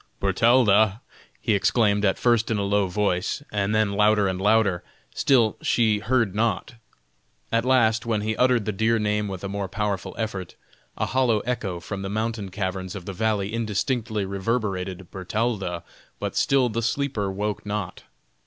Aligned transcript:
"Bertalda!" 0.19 1.01
he 1.39 1.53
exclaimed, 1.53 2.03
at 2.03 2.17
first 2.17 2.49
in 2.49 2.57
a 2.57 2.63
low 2.63 2.87
voice, 2.87 3.43
and 3.51 3.75
then 3.75 3.91
louder 3.91 4.27
and 4.27 4.41
louder 4.41 4.83
still 5.13 5.59
she 5.61 5.99
heard 5.99 6.33
not. 6.33 6.73
At 7.51 7.65
last, 7.65 8.03
when 8.03 8.21
he 8.21 8.35
uttered 8.35 8.65
the 8.65 8.71
dear 8.71 8.97
name 8.97 9.27
with 9.27 9.43
a 9.43 9.47
more 9.47 9.67
powerful 9.69 10.15
effort, 10.17 10.55
a 10.97 11.05
hollow 11.05 11.41
echo 11.41 11.79
from 11.79 12.01
the 12.01 12.09
mountain 12.09 12.49
caverns 12.49 12.95
of 12.95 13.05
the 13.05 13.13
valley 13.13 13.53
indistinctly 13.53 14.25
reverberated 14.25 15.11
"Bertalda!" 15.11 15.83
but 16.19 16.35
still 16.35 16.67
the 16.67 16.81
sleeper 16.81 17.31
woke 17.31 17.63
not. 17.63 18.05